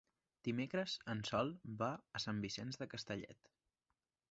[0.45, 1.51] Dimecres en Sol
[1.83, 3.55] va a Sant Vicenç de Castellet.